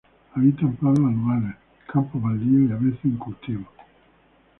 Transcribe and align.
Habita 0.33 0.61
en 0.63 0.75
prados 0.77 0.97
anuales, 0.97 1.55
campos 1.85 2.19
baldíos 2.19 2.71
y 2.71 2.73
a 2.73 2.75
veces 2.75 3.05
en 3.05 3.17
cultivos. 3.17 3.67